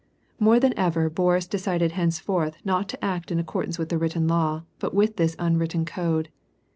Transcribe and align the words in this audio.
More 0.39 0.59
than 0.59 0.73
ever 0.79 1.11
Boris 1.11 1.45
decided 1.45 1.91
henceforth 1.91 2.57
not 2.65 2.89
to 2.89 3.05
act 3.05 3.29
in 3.31 3.37
accord 3.37 3.65
ance 3.67 3.77
with 3.77 3.89
the 3.89 3.99
written 3.99 4.27
law, 4.27 4.63
but 4.79 4.95
with 4.95 5.17
this 5.17 5.35
unwritten 5.37 5.85
code. 5.85 6.29